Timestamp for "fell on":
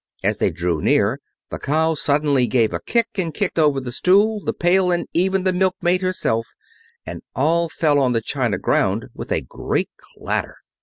7.69-8.11